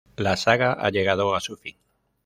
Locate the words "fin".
1.57-1.77